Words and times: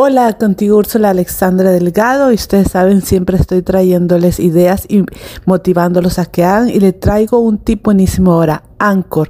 Hola, 0.00 0.34
contigo 0.34 0.76
Úrsula 0.76 1.10
Alexandra 1.10 1.72
Delgado 1.72 2.30
y 2.30 2.36
ustedes 2.36 2.70
saben, 2.70 3.02
siempre 3.02 3.36
estoy 3.36 3.62
trayéndoles 3.62 4.38
ideas 4.38 4.86
y 4.88 5.02
motivándolos 5.44 6.20
a 6.20 6.26
que 6.26 6.44
hagan 6.44 6.68
y 6.68 6.78
le 6.78 6.92
traigo 6.92 7.40
un 7.40 7.58
tip 7.58 7.82
buenísimo 7.82 8.34
ahora, 8.34 8.62
Anchor. 8.78 9.28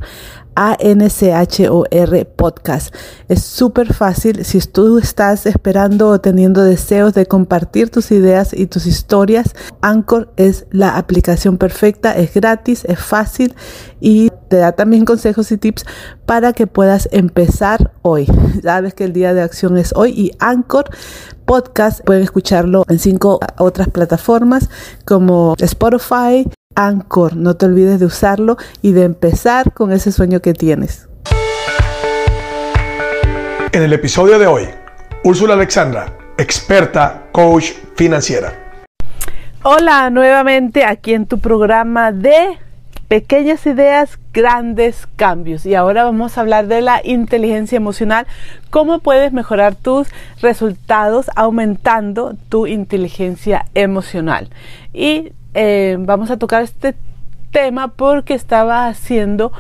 A-N-C-H-O-R 0.59 2.25
podcast. 2.25 2.93
Es 3.29 3.45
súper 3.45 3.95
fácil 3.95 4.45
si 4.45 4.59
tú 4.59 4.99
estás 4.99 5.46
esperando 5.46 6.09
o 6.09 6.21
teniendo 6.21 6.64
deseos 6.64 7.14
de 7.14 7.27
compartir 7.27 7.91
tus 7.91 8.11
ideas 8.11 8.53
y 8.53 8.67
tus 8.67 8.86
historias. 8.86 9.55
Anchor 9.82 10.32
es 10.36 10.67
la 10.73 10.96
aplicación 10.96 11.59
perfecta, 11.59 12.17
es 12.17 12.35
gratis, 12.35 12.85
es 12.86 12.99
fácil 12.99 13.55
y 14.00 14.31
te 14.49 14.57
da 14.57 14.73
también 14.73 15.05
consejos 15.05 15.53
y 15.53 15.59
tips 15.59 15.85
para 16.27 16.53
que 16.53 16.67
puedas 16.67 17.09
empezar 17.13 17.93
hoy. 18.03 18.27
Sabes 18.61 18.95
que 18.95 19.04
el 19.04 19.13
día 19.13 19.35
de 19.35 19.43
acción 19.43 19.79
es 19.79 19.93
hoy 19.95 20.11
y 20.11 20.32
Anchor 20.40 20.90
podcast 21.45 22.04
pueden 22.04 22.25
escucharlo 22.25 22.85
en 22.89 22.99
cinco 22.99 23.39
otras 23.59 23.89
plataformas 23.90 24.68
como 25.04 25.54
Spotify, 25.57 26.45
Anchor. 26.79 27.37
No 27.37 27.57
te 27.57 27.67
olvides 27.67 27.99
de 27.99 28.07
usarlo 28.07 28.57
y 28.81 28.93
de 28.93 29.03
empezar 29.03 29.73
con 29.73 29.93
ese 29.93 30.13
sueño 30.13 30.41
que 30.41 30.55
tienes. 30.55 31.09
En 33.73 33.83
el 33.83 33.92
episodio 33.92 34.39
de 34.39 34.47
hoy, 34.47 34.69
Úrsula 35.25 35.55
Alexandra, 35.55 36.17
experta 36.39 37.28
coach 37.33 37.72
financiera. 37.97 38.53
Hola 39.64 40.09
nuevamente 40.11 40.84
aquí 40.84 41.14
en 41.14 41.27
tu 41.27 41.41
programa 41.41 42.12
de 42.12 42.59
pequeñas 43.08 43.67
ideas, 43.67 44.19
grandes 44.33 45.08
cambios. 45.17 45.67
Y 45.67 45.75
ahora 45.75 46.05
vamos 46.05 46.39
a 46.39 46.42
hablar 46.42 46.69
de 46.69 46.83
la 46.83 47.00
inteligencia 47.03 47.77
emocional, 47.77 48.27
cómo 48.70 49.00
puedes 49.00 49.33
mejorar 49.33 49.75
tus 49.75 50.08
resultados 50.41 51.31
aumentando 51.34 52.36
tu 52.48 52.67
inteligencia 52.67 53.67
emocional. 53.75 54.50
Y 54.92 55.33
eh, 55.54 55.96
vamos 55.98 56.30
a 56.30 56.36
tocar 56.36 56.62
este 56.62 56.94
tema 57.50 57.88
porque 57.88 58.34
estaba 58.34 58.86
haciendo 58.86 59.52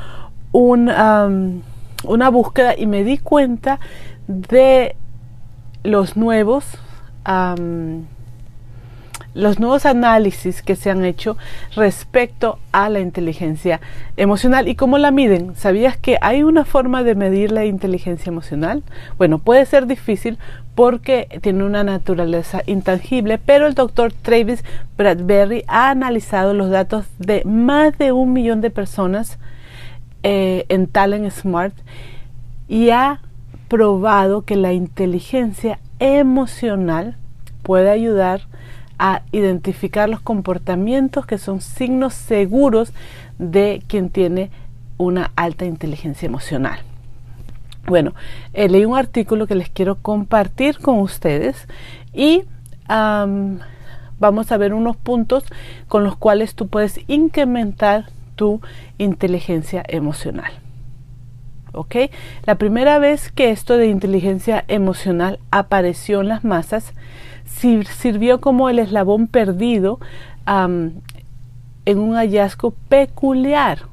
una 0.52 2.30
búsqueda 2.30 2.76
y 2.76 2.86
me 2.86 3.04
di 3.04 3.18
cuenta 3.18 3.80
de 4.26 4.96
los 5.82 6.16
nuevos 6.16 6.64
los 9.38 9.60
nuevos 9.60 9.86
análisis 9.86 10.62
que 10.62 10.74
se 10.74 10.90
han 10.90 11.04
hecho 11.04 11.36
respecto 11.76 12.58
a 12.72 12.88
la 12.88 12.98
inteligencia 12.98 13.80
emocional 14.16 14.66
y 14.66 14.74
cómo 14.74 14.98
la 14.98 15.12
miden. 15.12 15.54
¿Sabías 15.54 15.96
que 15.96 16.18
hay 16.20 16.42
una 16.42 16.64
forma 16.64 17.04
de 17.04 17.14
medir 17.14 17.52
la 17.52 17.64
inteligencia 17.64 18.30
emocional? 18.30 18.82
Bueno, 19.16 19.38
puede 19.38 19.64
ser 19.64 19.86
difícil 19.86 20.38
porque 20.74 21.28
tiene 21.40 21.62
una 21.62 21.84
naturaleza 21.84 22.62
intangible, 22.66 23.38
pero 23.38 23.68
el 23.68 23.74
doctor 23.74 24.12
Travis 24.12 24.64
Bradbury 24.96 25.62
ha 25.68 25.90
analizado 25.90 26.52
los 26.52 26.70
datos 26.70 27.06
de 27.20 27.44
más 27.44 27.96
de 27.96 28.10
un 28.10 28.32
millón 28.32 28.60
de 28.60 28.70
personas 28.70 29.38
eh, 30.24 30.66
en 30.68 30.88
Talent 30.88 31.30
Smart 31.30 31.74
y 32.66 32.90
ha 32.90 33.20
probado 33.68 34.42
que 34.42 34.56
la 34.56 34.72
inteligencia 34.72 35.78
emocional 36.00 37.16
puede 37.62 37.90
ayudar 37.90 38.48
identificar 39.32 40.08
los 40.08 40.20
comportamientos 40.20 41.26
que 41.26 41.38
son 41.38 41.60
signos 41.60 42.14
seguros 42.14 42.92
de 43.38 43.82
quien 43.86 44.10
tiene 44.10 44.50
una 44.96 45.30
alta 45.36 45.64
inteligencia 45.64 46.26
emocional. 46.26 46.80
Bueno, 47.86 48.14
eh, 48.52 48.68
leí 48.68 48.84
un 48.84 48.96
artículo 48.96 49.46
que 49.46 49.54
les 49.54 49.70
quiero 49.70 49.96
compartir 49.96 50.78
con 50.78 50.98
ustedes 50.98 51.66
y 52.12 52.44
vamos 52.88 54.50
a 54.50 54.56
ver 54.56 54.74
unos 54.74 54.96
puntos 54.96 55.44
con 55.88 56.04
los 56.04 56.16
cuales 56.16 56.54
tú 56.54 56.68
puedes 56.68 57.00
incrementar 57.06 58.06
tu 58.34 58.60
inteligencia 58.98 59.84
emocional. 59.88 60.52
¿Ok? 61.72 61.96
La 62.44 62.56
primera 62.56 62.98
vez 62.98 63.30
que 63.30 63.50
esto 63.50 63.76
de 63.76 63.88
inteligencia 63.88 64.64
emocional 64.68 65.38
apareció 65.50 66.22
en 66.22 66.28
las 66.28 66.44
masas 66.44 66.92
sirvió 67.48 68.40
como 68.40 68.68
el 68.68 68.78
eslabón 68.78 69.26
perdido 69.26 69.98
en 70.46 71.98
un 71.98 72.14
hallazgo 72.14 72.74
peculiar. 72.88 73.86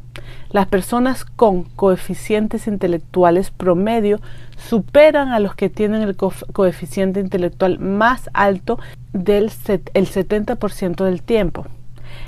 Las 0.52 0.68
personas 0.68 1.26
con 1.26 1.64
coeficientes 1.64 2.68
intelectuales 2.68 3.52
promedio 3.52 4.22
superan 4.58 5.30
a 5.30 5.40
los 5.40 5.56
que 5.56 5.70
tienen 5.70 6.02
el 6.02 6.16
coeficiente 6.16 7.20
intelectual 7.20 7.80
más 7.80 8.30
alto 8.34 8.80
del 9.12 9.52
el 9.94 10.08
70% 10.08 11.04
del 11.04 11.22
tiempo. 11.24 11.66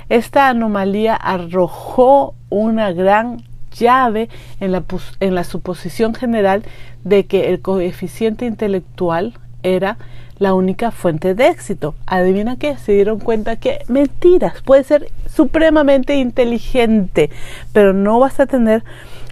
Esta 0.08 0.48
anomalía 0.48 1.14
arrojó 1.14 2.34
una 2.50 2.92
gran 2.92 3.42
llave 3.72 4.28
en 4.60 4.72
la, 4.72 4.84
en 5.20 5.34
la 5.34 5.44
suposición 5.44 6.14
general 6.14 6.64
de 7.04 7.26
que 7.26 7.48
el 7.48 7.60
coeficiente 7.60 8.46
intelectual 8.46 9.34
era 9.62 9.96
la 10.38 10.54
única 10.54 10.90
fuente 10.90 11.34
de 11.34 11.48
éxito. 11.48 11.94
Adivina 12.06 12.56
qué, 12.56 12.76
se 12.76 12.92
dieron 12.92 13.18
cuenta 13.18 13.56
que 13.56 13.80
mentiras, 13.88 14.62
puede 14.62 14.84
ser 14.84 15.10
supremamente 15.28 16.16
inteligente, 16.16 17.30
pero 17.72 17.92
no 17.92 18.18
vas 18.18 18.40
a 18.40 18.46
tener 18.46 18.84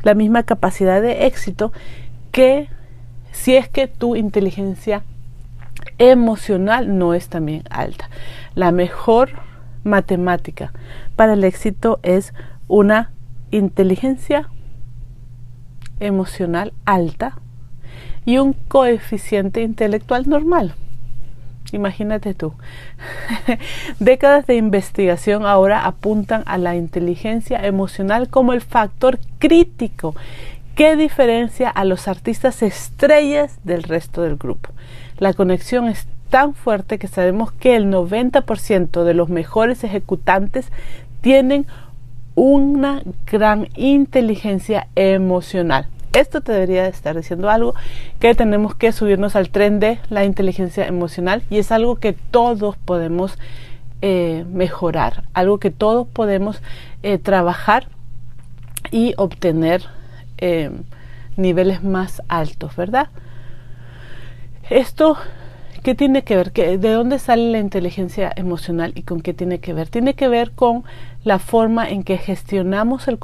la 0.03 0.15
misma 0.15 0.43
capacidad 0.43 1.01
de 1.01 1.27
éxito 1.27 1.73
que 2.33 2.69
si 3.33 3.57
es 3.57 3.69
que 3.69 3.87
tu 3.87 4.17
inteligencia 4.17 5.03
emocional 5.99 6.99
no 6.99 7.15
es 7.15 7.29
también 7.29 7.63
alta. 7.71 8.11
La 8.55 8.73
mejor 8.73 9.31
matemática 9.85 10.73
para 11.15 11.35
el 11.35 11.45
éxito 11.45 12.01
es 12.03 12.35
una 12.69 13.13
inteligencia 13.51 14.51
emocional 16.01 16.73
alta 16.85 17.39
y 18.25 18.39
un 18.39 18.53
coeficiente 18.53 19.63
intelectual 19.63 20.29
normal. 20.29 20.75
Imagínate 21.73 22.35
tú. 22.35 22.53
Décadas 24.01 24.47
de 24.47 24.57
investigación 24.57 25.47
ahora 25.47 25.87
apuntan 25.87 26.43
a 26.47 26.59
la 26.59 26.77
inteligencia 26.77 27.67
emocional 27.67 28.29
como 28.29 28.53
el 28.53 28.61
factor 28.61 29.19
crítico 29.39 30.15
que 30.75 30.95
diferencia 30.95 31.71
a 31.71 31.85
los 31.85 32.07
artistas 32.07 32.63
estrellas 32.63 33.59
del 33.65 33.83
resto 33.83 34.23
del 34.23 34.37
grupo. 34.37 34.71
La 35.19 35.33
conexión 35.33 35.89
es 35.89 36.07
tan 36.29 36.55
fuerte 36.55 36.99
que 36.99 37.09
sabemos 37.09 37.51
que 37.51 37.77
el 37.77 37.87
90% 37.87 39.05
de 39.05 39.15
los 39.15 39.29
mejores 39.29 39.85
ejecutantes 39.85 40.71
tienen 41.23 41.67
una 42.35 43.03
gran 43.31 43.69
inteligencia 43.75 44.89
emocional. 44.95 45.87
Esto 46.17 46.41
te 46.41 46.51
debería 46.51 46.87
estar 46.87 47.15
diciendo 47.15 47.51
algo 47.51 47.75
que 48.21 48.35
tenemos 48.35 48.75
que 48.75 48.91
subirnos 48.91 49.37
al 49.37 49.51
tren 49.51 49.81
de 49.81 49.99
la 50.09 50.25
inteligencia 50.25 50.87
emocional 50.87 51.43
y 51.51 51.59
es 51.59 51.71
algo 51.71 51.97
que 51.97 52.15
todos 52.15 52.79
podemos 52.79 53.39
eh, 54.01 54.47
mejorar, 54.51 55.25
algo 55.35 55.59
que 55.59 55.71
todos 55.71 56.09
podemos 56.09 56.63
eh, 57.03 57.19
trabajar 57.19 57.89
y 58.91 59.13
obtener 59.19 59.83
eh, 60.39 60.71
niveles 61.37 61.85
más 61.85 62.23
altos, 62.29 62.75
¿verdad? 62.77 63.11
Esto 64.71 65.19
¿Qué 65.87 65.95
tiene 65.95 66.25
que 66.25 66.35
ver? 66.35 66.53
¿De 66.53 66.91
dónde 66.91 67.21
sale 67.21 67.49
la 67.53 67.61
inteligencia 67.61 68.33
emocional 68.35 68.91
y 68.97 69.03
con 69.03 69.21
qué 69.21 69.33
tiene 69.33 69.61
que 69.61 69.73
ver? 69.73 69.89
Tiene 69.89 70.15
que 70.15 70.27
ver 70.27 70.51
con 70.51 70.83
la 71.23 71.39
forma 71.39 71.89
en 71.89 72.03
que 72.03 72.19
gestionamos 72.19 73.07
el, 73.07 73.21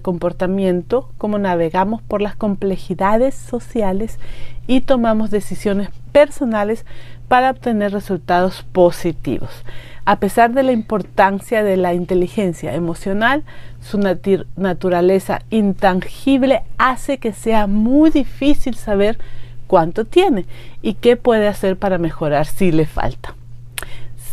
comportamiento, 0.00 1.10
cómo 1.18 1.36
navegamos 1.36 2.00
por 2.00 2.22
las 2.22 2.34
complejidades 2.34 3.34
sociales 3.34 4.18
y 4.66 4.80
tomamos 4.80 5.30
decisiones 5.30 5.90
personales 6.10 6.86
para 7.28 7.50
obtener 7.50 7.92
resultados 7.92 8.62
positivos. 8.62 9.50
A 10.06 10.18
pesar 10.18 10.54
de 10.54 10.62
la 10.62 10.72
importancia 10.72 11.62
de 11.62 11.76
la 11.76 11.92
inteligencia 11.92 12.74
emocional, 12.74 13.44
su 13.82 14.00
naturaleza 14.56 15.42
intangible 15.50 16.62
hace 16.78 17.18
que 17.18 17.34
sea 17.34 17.66
muy 17.66 18.08
difícil 18.08 18.74
saber 18.74 19.18
cuánto 19.66 20.04
tiene 20.04 20.46
y 20.82 20.94
qué 20.94 21.16
puede 21.16 21.48
hacer 21.48 21.76
para 21.76 21.98
mejorar 21.98 22.46
si 22.46 22.72
le 22.72 22.86
falta. 22.86 23.34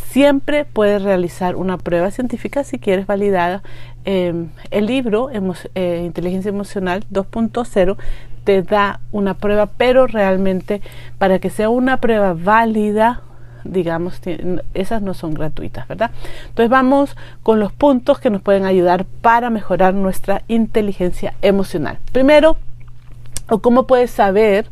Siempre 0.09 0.65
puedes 0.65 1.01
realizar 1.01 1.55
una 1.55 1.77
prueba 1.77 2.11
científica 2.11 2.63
si 2.63 2.77
quieres 2.77 3.07
validada. 3.07 3.63
Em, 4.05 4.49
el 4.69 4.85
libro 4.85 5.29
eh, 5.31 6.03
Inteligencia 6.05 6.49
Emocional 6.49 7.03
2.0 7.11 7.97
te 8.43 8.61
da 8.61 8.99
una 9.11 9.33
prueba, 9.33 9.65
pero 9.65 10.05
realmente 10.05 10.81
para 11.17 11.39
que 11.39 11.49
sea 11.49 11.69
una 11.69 11.97
prueba 11.97 12.33
válida, 12.33 13.21
digamos, 13.63 14.21
esas 14.73 15.01
no 15.01 15.13
son 15.13 15.33
gratuitas, 15.33 15.87
¿verdad? 15.87 16.11
Entonces 16.49 16.69
vamos 16.69 17.15
con 17.41 17.59
los 17.59 17.71
puntos 17.71 18.19
que 18.19 18.29
nos 18.29 18.41
pueden 18.41 18.65
ayudar 18.65 19.05
para 19.05 19.49
mejorar 19.49 19.93
nuestra 19.93 20.43
inteligencia 20.47 21.33
emocional. 21.41 21.97
Primero, 22.11 22.57
o 23.49 23.59
cómo 23.59 23.87
puedes 23.87 24.11
saber 24.11 24.67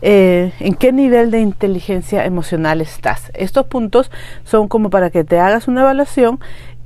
eh, 0.00 0.52
en 0.60 0.74
qué 0.74 0.92
nivel 0.92 1.30
de 1.30 1.40
inteligencia 1.40 2.24
emocional 2.24 2.80
estás. 2.80 3.30
Estos 3.34 3.66
puntos 3.66 4.10
son 4.44 4.68
como 4.68 4.90
para 4.90 5.10
que 5.10 5.24
te 5.24 5.38
hagas 5.38 5.68
una 5.68 5.82
evaluación 5.82 6.40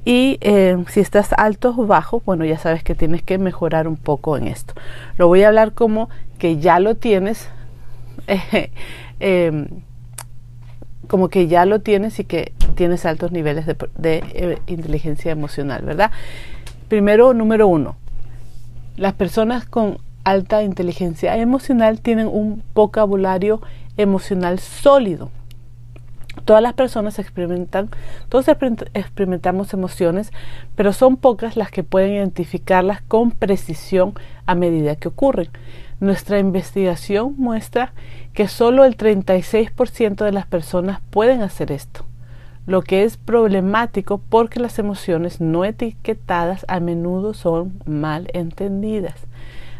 y 0.04 0.38
eh, 0.40 0.76
si 0.88 1.00
estás 1.00 1.32
alto 1.32 1.74
o 1.76 1.86
bajo, 1.86 2.22
bueno, 2.24 2.44
ya 2.44 2.58
sabes 2.58 2.84
que 2.84 2.94
tienes 2.94 3.22
que 3.22 3.38
mejorar 3.38 3.88
un 3.88 3.96
poco 3.96 4.36
en 4.36 4.46
esto. 4.46 4.74
Lo 5.16 5.26
voy 5.26 5.42
a 5.42 5.48
hablar 5.48 5.72
como 5.72 6.08
que 6.38 6.58
ya 6.58 6.78
lo 6.78 6.94
tienes, 6.94 7.48
em, 9.20 9.66
como 11.08 11.28
que 11.28 11.48
ya 11.48 11.64
lo 11.64 11.80
tienes 11.80 12.20
y 12.20 12.24
que 12.24 12.52
tienes 12.76 13.04
altos 13.04 13.32
niveles 13.32 13.66
de, 13.66 13.76
de 13.96 14.22
eh, 14.32 14.58
inteligencia 14.68 15.32
emocional, 15.32 15.82
¿verdad? 15.82 16.12
Primero, 16.88 17.34
número 17.34 17.66
uno, 17.66 17.96
las 18.96 19.14
personas 19.14 19.64
con 19.64 19.98
alta 20.26 20.64
inteligencia 20.64 21.36
emocional 21.36 22.00
tienen 22.00 22.26
un 22.26 22.64
vocabulario 22.74 23.62
emocional 23.96 24.58
sólido. 24.58 25.30
Todas 26.44 26.60
las 26.60 26.74
personas 26.74 27.20
experimentan, 27.20 27.90
todos 28.28 28.48
experimentamos 28.48 29.72
emociones, 29.72 30.32
pero 30.74 30.92
son 30.92 31.16
pocas 31.16 31.56
las 31.56 31.70
que 31.70 31.84
pueden 31.84 32.14
identificarlas 32.14 33.02
con 33.02 33.30
precisión 33.30 34.14
a 34.46 34.56
medida 34.56 34.96
que 34.96 35.08
ocurren. 35.08 35.48
Nuestra 36.00 36.40
investigación 36.40 37.36
muestra 37.38 37.92
que 38.34 38.48
solo 38.48 38.84
el 38.84 38.96
36% 38.96 40.24
de 40.24 40.32
las 40.32 40.46
personas 40.46 41.00
pueden 41.10 41.40
hacer 41.40 41.70
esto, 41.70 42.04
lo 42.66 42.82
que 42.82 43.04
es 43.04 43.16
problemático 43.16 44.18
porque 44.18 44.58
las 44.58 44.80
emociones 44.80 45.40
no 45.40 45.64
etiquetadas 45.64 46.64
a 46.66 46.80
menudo 46.80 47.32
son 47.32 47.80
mal 47.86 48.28
entendidas 48.34 49.14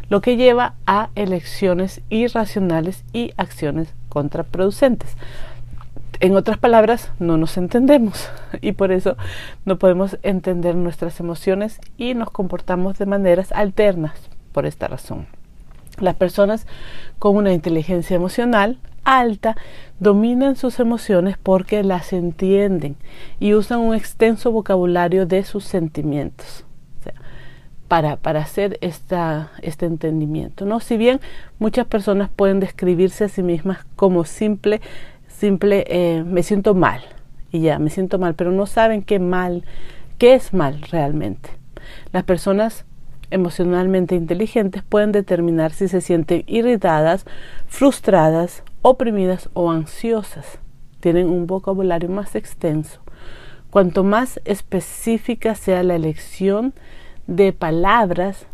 lo 0.09 0.21
que 0.21 0.37
lleva 0.37 0.75
a 0.85 1.09
elecciones 1.15 2.01
irracionales 2.09 3.03
y 3.13 3.33
acciones 3.37 3.93
contraproducentes. 4.09 5.15
En 6.19 6.35
otras 6.35 6.57
palabras, 6.57 7.11
no 7.19 7.37
nos 7.37 7.57
entendemos 7.57 8.29
y 8.61 8.71
por 8.71 8.91
eso 8.91 9.17
no 9.65 9.77
podemos 9.77 10.17
entender 10.23 10.75
nuestras 10.75 11.19
emociones 11.19 11.79
y 11.97 12.13
nos 12.13 12.31
comportamos 12.31 12.97
de 12.97 13.05
maneras 13.05 13.51
alternas 13.51 14.15
por 14.51 14.65
esta 14.65 14.87
razón. 14.87 15.27
Las 15.99 16.15
personas 16.15 16.65
con 17.19 17.35
una 17.35 17.53
inteligencia 17.53 18.15
emocional 18.15 18.79
alta 19.03 19.55
dominan 19.99 20.55
sus 20.55 20.79
emociones 20.79 21.37
porque 21.41 21.83
las 21.83 22.13
entienden 22.13 22.97
y 23.39 23.53
usan 23.53 23.79
un 23.79 23.95
extenso 23.95 24.51
vocabulario 24.51 25.25
de 25.25 25.43
sus 25.43 25.63
sentimientos 25.63 26.66
para, 27.87 28.17
para 28.17 28.41
hacer 28.41 28.77
esta, 28.81 29.51
este 29.61 29.85
entendimiento. 29.85 30.65
¿no? 30.65 30.79
Si 30.79 30.97
bien 30.97 31.19
muchas 31.59 31.85
personas 31.85 32.29
pueden 32.35 32.59
describirse 32.59 33.25
a 33.25 33.29
sí 33.29 33.43
mismas 33.43 33.85
como 33.95 34.25
simple, 34.25 34.81
simple, 35.27 35.85
eh, 35.87 36.23
me 36.25 36.43
siento 36.43 36.73
mal, 36.73 37.01
y 37.51 37.61
ya, 37.61 37.79
me 37.79 37.89
siento 37.89 38.19
mal, 38.19 38.35
pero 38.35 38.51
no 38.51 38.65
saben 38.65 39.01
qué 39.01 39.19
mal, 39.19 39.63
qué 40.17 40.33
es 40.33 40.53
mal 40.53 40.81
realmente. 40.91 41.49
Las 42.11 42.23
personas 42.23 42.85
emocionalmente 43.29 44.15
inteligentes 44.15 44.83
pueden 44.83 45.11
determinar 45.11 45.71
si 45.71 45.87
se 45.87 46.01
sienten 46.01 46.43
irritadas, 46.47 47.25
frustradas, 47.67 48.63
oprimidas 48.81 49.49
o 49.53 49.71
ansiosas. 49.71 50.59
Tienen 50.99 51.29
un 51.29 51.47
vocabulario 51.47 52.09
más 52.09 52.35
extenso. 52.35 53.01
Cuanto 53.69 54.03
más 54.03 54.39
específica 54.45 55.55
sea 55.55 55.83
la 55.83 55.95
elección 55.95 56.73
de 57.27 57.53
palabras, 57.53 58.47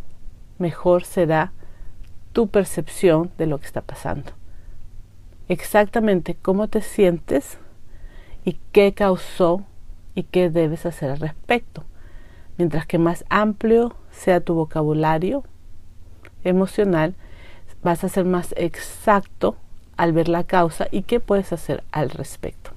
mejor 0.58 1.04
será 1.04 1.52
tu 2.34 2.48
percepción 2.48 3.32
de 3.38 3.46
lo 3.46 3.60
que 3.60 3.68
está 3.68 3.82
pasando. 3.82 4.32
Exactamente 5.48 6.36
cómo 6.36 6.68
te 6.68 6.82
sientes 6.82 7.60
y 8.44 8.60
qué 8.72 8.94
causó 8.94 9.64
y 10.16 10.24
qué 10.24 10.50
debes 10.50 10.86
hacer 10.86 11.12
al 11.12 11.20
respecto. 11.20 11.84
Mientras 12.58 12.86
que 12.86 12.98
más 12.98 13.26
amplio 13.30 13.96
sea 14.12 14.42
tu 14.42 14.54
vocabulario 14.56 15.44
emocional, 16.44 17.16
vas 17.84 18.04
a 18.04 18.10
ser 18.10 18.26
más 18.26 18.54
exacto 18.58 19.56
al 19.98 20.14
ver 20.14 20.28
la 20.28 20.44
causa 20.44 20.88
y 20.92 21.04
qué 21.04 21.20
puedes 21.20 21.54
hacer 21.54 21.84
al 21.92 22.10
respecto. 22.10 22.72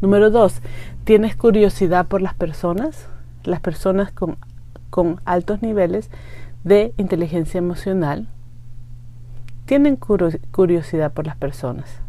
Número 0.00 0.30
dos, 0.30 0.60
¿tienes 1.04 1.36
curiosidad 1.36 2.06
por 2.06 2.22
las 2.22 2.34
personas? 2.34 3.06
Las 3.44 3.60
personas 3.60 4.12
con, 4.12 4.36
altos 5.24 5.62
niveles 5.62 6.10
de 6.64 6.92
inteligencia 6.96 7.58
emocional 7.58 8.28
tienen 9.66 9.96
curiosidad 9.96 11.12
por 11.12 11.26
las 11.26 11.36
personas. 11.36 12.00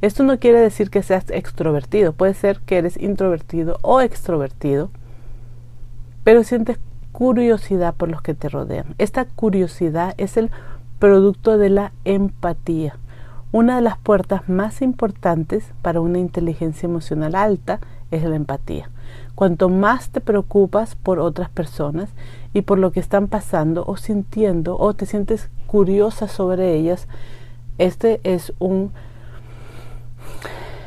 Esto 0.00 0.22
no 0.22 0.38
quiere 0.38 0.60
decir 0.60 0.90
que 0.90 1.02
seas 1.02 1.30
extrovertido, 1.30 2.12
puede 2.12 2.34
ser 2.34 2.60
que 2.60 2.78
eres 2.78 2.96
introvertido 2.96 3.78
o 3.82 4.00
extrovertido, 4.00 4.90
pero 6.24 6.44
sientes 6.44 6.78
curiosidad 7.12 7.94
por 7.94 8.08
los 8.08 8.22
que 8.22 8.34
te 8.34 8.48
rodean. 8.48 8.94
Esta 8.98 9.24
curiosidad 9.24 10.14
es 10.18 10.36
el 10.36 10.50
producto 10.98 11.58
de 11.58 11.70
la 11.70 11.92
empatía. 12.04 12.96
Una 13.52 13.76
de 13.76 13.82
las 13.82 13.98
puertas 13.98 14.48
más 14.48 14.80
importantes 14.80 15.64
para 15.82 16.00
una 16.00 16.18
inteligencia 16.18 16.86
emocional 16.86 17.34
alta 17.34 17.80
es 18.10 18.22
la 18.22 18.36
empatía. 18.36 18.90
Cuanto 19.40 19.70
más 19.70 20.10
te 20.10 20.20
preocupas 20.20 20.96
por 20.96 21.18
otras 21.18 21.48
personas 21.48 22.10
y 22.52 22.60
por 22.60 22.78
lo 22.78 22.92
que 22.92 23.00
están 23.00 23.26
pasando 23.26 23.86
o 23.86 23.96
sintiendo 23.96 24.76
o 24.76 24.92
te 24.92 25.06
sientes 25.06 25.48
curiosa 25.66 26.28
sobre 26.28 26.74
ellas, 26.74 27.08
este 27.78 28.20
es 28.22 28.52
un 28.58 28.92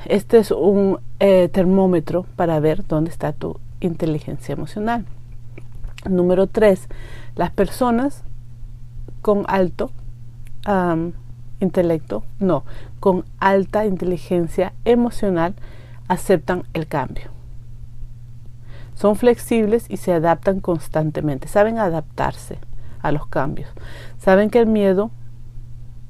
este 0.06 0.38
es 0.38 0.52
un 0.52 1.00
eh, 1.20 1.50
termómetro 1.52 2.28
para 2.36 2.60
ver 2.60 2.86
dónde 2.86 3.10
está 3.10 3.34
tu 3.34 3.60
inteligencia 3.80 4.54
emocional. 4.54 5.08
Número 6.08 6.46
tres, 6.46 6.90
las 7.36 7.50
personas 7.50 8.24
con 9.24 9.46
alto 9.48 9.90
intelecto, 11.60 12.24
no, 12.40 12.66
con 13.00 13.26
alta 13.40 13.88
inteligencia 13.88 14.74
emocional 14.86 15.56
aceptan 16.08 16.66
el 16.76 16.86
cambio. 16.86 17.34
Son 19.04 19.18
flexibles 19.18 19.86
y 19.90 19.98
se 19.98 20.14
adaptan 20.14 20.62
constantemente. 20.62 21.50
Saben 21.50 21.78
adaptarse 21.78 22.58
a 23.02 23.12
los 23.12 23.28
cambios. 23.28 23.70
Saben 24.18 24.50
que 24.50 24.60
el 24.60 24.66
miedo 24.66 25.12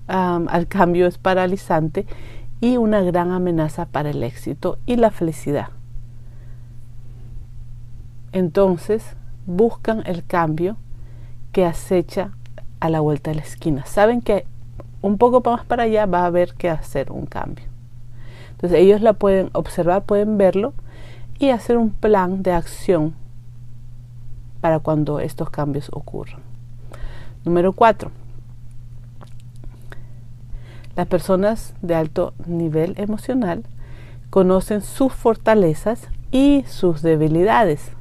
al 0.05 0.67
cambio 0.67 1.07
es 1.07 1.17
paralizante 1.17 2.05
y 2.61 2.77
una 2.77 3.01
gran 3.01 3.31
amenaza 3.31 3.87
para 3.87 4.11
el 4.11 4.21
éxito 4.21 4.77
y 4.85 4.97
la 4.97 5.09
felicidad. 5.09 5.69
Entonces 8.31 9.03
buscan 9.47 10.03
el 10.05 10.23
cambio 10.23 10.77
que 11.51 11.65
acecha 11.65 12.29
a 12.79 12.91
la 12.91 12.99
vuelta 12.99 13.31
de 13.31 13.37
la 13.37 13.41
esquina. 13.41 13.87
Saben 13.87 14.21
que 14.21 14.45
un 15.01 15.17
poco 15.17 15.41
más 15.43 15.65
para 15.65 15.81
allá 15.85 16.05
va 16.05 16.19
a 16.19 16.27
haber 16.27 16.53
que 16.53 16.69
hacer 16.69 17.11
un 17.11 17.25
cambio. 17.25 17.65
Entonces 18.51 18.77
ellos 18.77 19.01
la 19.01 19.13
pueden 19.13 19.49
observar, 19.53 20.03
pueden 20.03 20.37
verlo 20.37 20.75
hacer 21.49 21.77
un 21.77 21.91
plan 21.91 22.43
de 22.43 22.51
acción 22.51 23.13
para 24.61 24.79
cuando 24.79 25.19
estos 25.19 25.49
cambios 25.49 25.89
ocurran. 25.91 26.39
Número 27.43 27.73
cuatro. 27.73 28.11
Las 30.95 31.07
personas 31.07 31.73
de 31.81 31.95
alto 31.95 32.33
nivel 32.45 32.93
emocional 32.97 33.63
conocen 34.29 34.81
sus 34.81 35.11
fortalezas 35.11 36.07
y 36.31 36.63
sus 36.67 37.01
debilidades. 37.01 37.91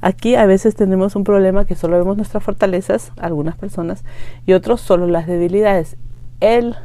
Aquí 0.00 0.36
a 0.36 0.46
veces 0.46 0.76
tenemos 0.76 1.16
un 1.16 1.24
problema 1.24 1.64
que 1.64 1.74
solo 1.74 1.98
vemos 1.98 2.16
nuestras 2.16 2.42
fortalezas, 2.42 3.12
algunas 3.16 3.56
personas, 3.56 4.04
y 4.46 4.52
otros 4.52 4.80
solo 4.80 5.06
las 5.06 5.26
debilidades. 5.26 5.96
El, 6.40 6.76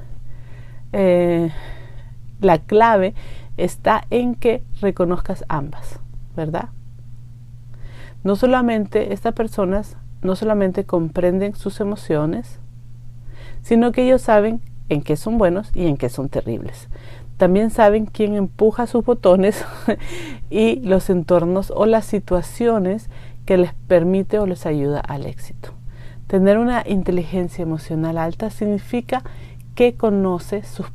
eh, 0.94 1.52
la 2.42 2.58
clave 2.60 3.14
está 3.58 4.06
en 4.10 4.36
que 4.36 4.64
reconozcas 4.82 5.46
ambas, 5.48 6.00
¿verdad? 6.36 6.70
No 8.24 8.36
solamente 8.36 9.14
estas 9.14 9.34
personas 9.34 9.98
no 10.22 10.36
solamente 10.36 10.86
comprenden 10.86 11.56
sus 11.56 11.80
emociones, 11.80 12.60
sino 13.62 13.92
que 13.92 14.06
ellos 14.06 14.22
saben 14.22 14.62
en 14.90 15.02
qué 15.02 15.16
son 15.16 15.38
buenos 15.38 15.72
y 15.74 15.88
en 15.88 15.98
qué 15.98 16.10
son 16.10 16.30
terribles. 16.30 16.90
También 17.38 17.72
saben 17.72 18.06
quién 18.06 18.36
empuja 18.36 18.88
sus 18.88 19.04
botones 19.04 19.66
y 20.50 20.78
los 20.82 21.10
entornos 21.10 21.72
o 21.76 21.86
las 21.86 22.06
situaciones 22.06 23.10
que 23.46 23.58
les 23.58 23.74
permite 23.74 24.40
o 24.40 24.46
les 24.46 24.66
ayuda 24.66 25.00
al 25.00 25.26
éxito. 25.26 25.72
Tener 26.28 26.58
una 26.58 26.84
inteligencia 26.88 27.64
emocional 27.64 28.18
alta 28.18 28.50
significa 28.50 29.24
que 29.76 29.96
conoce 29.96 30.64
sus, 30.64 30.88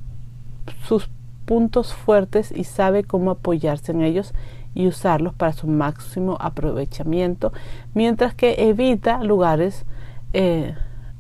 sus 0.85 1.11
puntos 1.49 1.95
fuertes 1.95 2.53
y 2.55 2.65
sabe 2.65 3.05
cómo 3.05 3.31
apoyarse 3.31 3.93
en 3.93 4.03
ellos 4.03 4.35
y 4.75 4.87
usarlos 4.87 5.33
para 5.33 5.55
su 5.55 5.67
máximo 5.67 6.37
aprovechamiento, 6.41 7.55
mientras 7.95 8.35
que 8.35 8.69
evita 8.69 9.25
lugares 9.25 9.87
eh, 10.35 10.75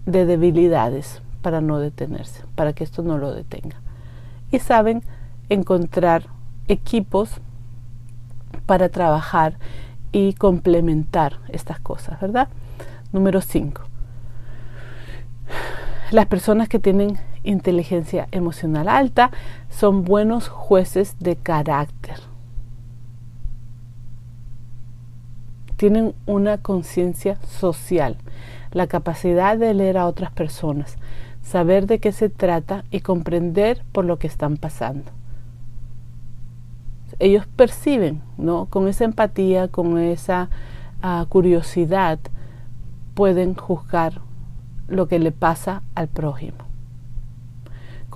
de 0.04 0.26
debilidades 0.26 1.23
para 1.40 1.62
no 1.62 1.78
detenerse, 1.78 2.44
para 2.56 2.75
que 2.75 2.85
esto 2.85 3.02
no 3.02 3.16
lo 3.16 3.32
detenga. 3.32 3.80
Y 4.52 4.58
saben 4.58 5.02
encontrar 5.49 6.25
equipos 6.68 7.40
para 8.66 8.90
trabajar 8.90 9.56
y 10.12 10.35
complementar 10.35 11.38
estas 11.49 11.80
cosas, 11.80 12.20
¿verdad? 12.20 12.49
Número 13.12 13.40
5. 13.40 13.80
Las 16.11 16.26
personas 16.26 16.68
que 16.68 16.78
tienen 16.78 17.18
inteligencia 17.42 18.28
emocional 18.30 18.88
alta 18.88 19.30
son 19.68 20.04
buenos 20.04 20.49
jueces 20.49 21.16
de 21.21 21.37
carácter. 21.37 22.16
Tienen 25.76 26.14
una 26.26 26.59
conciencia 26.59 27.37
social, 27.42 28.16
la 28.73 28.87
capacidad 28.87 29.57
de 29.57 29.75
leer 29.75 29.97
a 29.97 30.07
otras 30.07 30.33
personas, 30.33 30.97
saber 31.42 31.87
de 31.87 31.99
qué 31.99 32.12
se 32.12 32.28
trata 32.28 32.85
y 32.90 33.00
comprender 33.00 33.85
por 33.92 34.04
lo 34.04 34.18
que 34.18 34.26
están 34.26 34.57
pasando. 34.57 35.12
Ellos 37.21 37.47
perciben, 37.47 38.23
¿no? 38.37 38.66
Con 38.66 38.87
esa 38.87 39.04
empatía, 39.04 39.68
con 39.68 39.99
esa 39.99 40.50
uh, 41.02 41.26
curiosidad, 41.26 42.18
pueden 43.14 43.54
juzgar 43.54 44.21
lo 44.87 45.09
que 45.09 45.18
le 45.18 45.33
pasa 45.33 45.83
al 45.95 46.09
prójimo. 46.09 46.67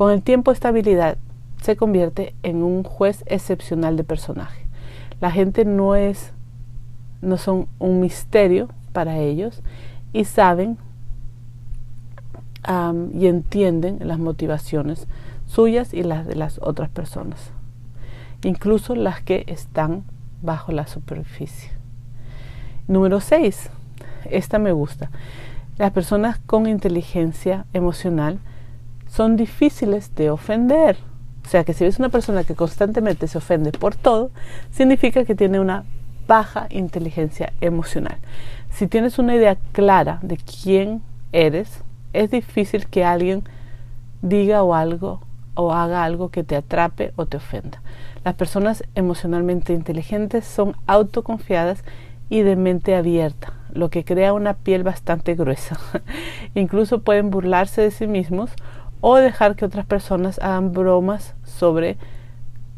Con 0.02 0.10
el 0.10 0.24
tiempo 0.24 0.50
esta 0.50 0.66
habilidad 0.66 1.16
se 1.62 1.76
convierte 1.76 2.34
en 2.42 2.64
un 2.64 2.82
juez 2.82 3.22
excepcional 3.26 3.96
de 3.96 4.02
personaje. 4.02 4.66
La 5.20 5.30
gente 5.30 5.64
no 5.64 5.94
es 5.94 6.32
no 7.20 7.36
son 7.36 7.68
un 7.78 8.00
misterio 8.00 8.68
para 8.92 9.18
ellos 9.18 9.62
y 10.12 10.24
saben 10.24 10.76
y 13.14 13.26
entienden 13.28 13.98
las 14.00 14.18
motivaciones 14.18 15.06
suyas 15.46 15.94
y 15.94 16.02
las 16.02 16.26
de 16.26 16.34
las 16.34 16.58
otras 16.60 16.88
personas, 16.88 17.52
incluso 18.42 18.96
las 18.96 19.22
que 19.22 19.44
están 19.46 20.02
bajo 20.42 20.72
la 20.72 20.88
superficie. 20.88 21.70
Número 22.88 23.20
6. 23.20 23.70
Esta 24.28 24.58
me 24.58 24.72
gusta. 24.72 25.12
Las 25.78 25.92
personas 25.92 26.40
con 26.40 26.66
inteligencia 26.66 27.66
emocional 27.72 28.40
son 29.12 29.36
difíciles 29.36 30.14
de 30.14 30.30
ofender. 30.30 30.96
O 31.44 31.48
sea 31.48 31.64
que 31.64 31.74
si 31.74 31.84
ves 31.84 31.98
una 31.98 32.08
persona 32.08 32.44
que 32.44 32.54
constantemente 32.54 33.28
se 33.28 33.38
ofende 33.38 33.72
por 33.72 33.94
todo, 33.94 34.30
significa 34.70 35.24
que 35.24 35.34
tiene 35.34 35.60
una 35.60 35.84
baja 36.26 36.66
inteligencia 36.70 37.52
emocional. 37.60 38.16
Si 38.70 38.86
tienes 38.86 39.18
una 39.18 39.34
idea 39.34 39.58
clara 39.72 40.18
de 40.22 40.38
quién 40.38 41.02
eres, 41.32 41.82
es 42.14 42.30
difícil 42.30 42.86
que 42.86 43.04
alguien 43.04 43.42
diga 44.22 44.62
o 44.62 44.74
algo 44.74 45.20
o 45.54 45.74
haga 45.74 46.04
algo 46.04 46.30
que 46.30 46.42
te 46.42 46.56
atrape 46.56 47.12
o 47.16 47.26
te 47.26 47.36
ofenda. 47.36 47.82
Las 48.24 48.34
personas 48.34 48.84
emocionalmente 48.94 49.74
inteligentes 49.74 50.46
son 50.46 50.74
autoconfiadas 50.86 51.84
y 52.30 52.42
de 52.42 52.56
mente 52.56 52.96
abierta, 52.96 53.52
lo 53.74 53.90
que 53.90 54.04
crea 54.04 54.32
una 54.32 54.54
piel 54.54 54.84
bastante 54.84 55.34
gruesa. 55.34 55.78
Incluso 56.54 57.02
pueden 57.02 57.30
burlarse 57.30 57.82
de 57.82 57.90
sí 57.90 58.06
mismos 58.06 58.52
o 59.02 59.16
dejar 59.16 59.56
que 59.56 59.66
otras 59.66 59.84
personas 59.84 60.38
hagan 60.38 60.72
bromas 60.72 61.34
sobre, 61.44 61.98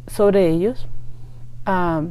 sobre 0.08 0.48
ellos, 0.48 0.88
ah, 1.66 2.02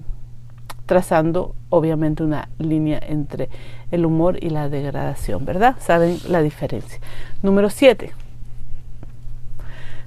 trazando 0.85 1.55
obviamente 1.69 2.23
una 2.23 2.47
línea 2.59 2.99
entre 3.01 3.49
el 3.91 4.05
humor 4.05 4.37
y 4.41 4.51
la 4.51 4.69
degradación, 4.69 5.45
¿verdad? 5.45 5.75
Saben 5.79 6.19
la 6.29 6.41
diferencia. 6.41 6.99
Número 7.41 7.71
7. 7.71 8.11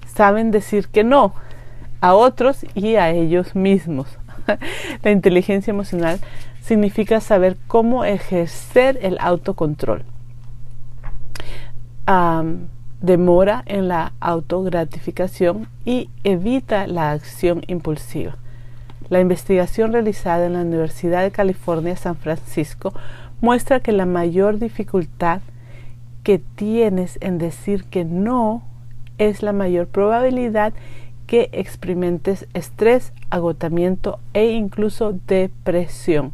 Saben 0.07 0.53
decir 0.53 0.87
que 0.89 1.03
no 1.03 1.35
a 2.01 2.15
otros 2.15 2.65
y 2.75 2.95
a 2.95 3.11
ellos 3.11 3.57
mismos. 3.57 4.07
la 5.03 5.11
inteligencia 5.11 5.73
emocional 5.73 6.21
significa 6.61 7.21
saber 7.21 7.57
cómo 7.67 8.05
ejercer 8.05 9.01
el 9.03 9.19
autocontrol 9.19 10.05
demora 13.01 13.63
en 13.67 13.89
la 13.89 14.13
autogratificación 14.21 15.69
y 15.85 16.11
evita 16.25 16.87
la 16.87 17.13
acción 17.13 17.63
impulsiva. 17.67 18.37
La 19.09 19.21
investigación 19.21 19.93
realizada 19.93 20.47
en 20.47 20.55
la 20.55 20.63
Universidad 20.63 21.23
de 21.23 21.31
California 21.31 21.97
San 21.97 22.17
Francisco 22.17 22.93
muestra 23.41 23.81
que 23.81 23.93
la 23.93 24.07
mayor 24.07 24.59
dificultad 24.59 25.41
que 26.23 26.39
tienes 26.39 27.19
en 27.21 27.39
decir 27.39 27.85
que 27.85 28.05
no 28.05 28.63
es 29.19 29.43
la 29.43 29.53
mayor 29.53 29.87
probabilidad 29.87 30.73
que 31.27 31.49
experimentes 31.53 32.47
estrés, 32.55 33.13
agotamiento 33.31 34.19
e 34.33 34.51
incluso 34.51 35.13
depresión. 35.27 36.33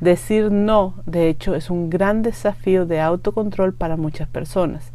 Decir 0.00 0.52
no, 0.52 0.94
de 1.06 1.28
hecho, 1.28 1.56
es 1.56 1.70
un 1.70 1.90
gran 1.90 2.22
desafío 2.22 2.86
de 2.86 3.00
autocontrol 3.00 3.74
para 3.74 3.96
muchas 3.96 4.28
personas. 4.28 4.92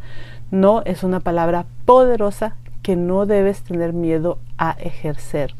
No 0.53 0.83
es 0.85 1.01
una 1.01 1.19
palabra 1.19 1.65
poderosa 1.83 2.55
que 2.83 2.95
no 2.95 3.25
debes 3.25 3.63
tener 3.63 3.91
miedo 3.91 4.37
a 4.59 4.73
ejercer. 4.73 5.55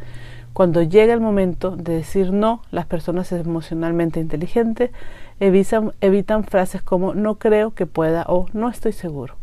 Cuando 0.54 0.84
llega 0.84 1.16
el 1.16 1.20
momento 1.20 1.76
de 1.76 1.96
decir 1.96 2.32
no, 2.32 2.62
las 2.70 2.86
personas 2.86 3.32
emocionalmente 3.32 4.20
inteligentes 4.20 4.92
evitan, 5.40 5.94
evitan 6.00 6.44
frases 6.44 6.84
como 6.84 7.16
no 7.16 7.40
creo 7.40 7.74
que 7.74 7.88
pueda 7.88 8.24
o 8.28 8.46
no 8.54 8.70
estoy 8.70 8.92
seguro. 8.92 9.34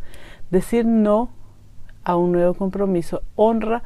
Decir 0.52 0.87
no 0.87 1.30
a 2.04 2.14
un 2.14 2.30
nuevo 2.30 2.54
compromiso 2.54 3.23
honra 3.35 3.83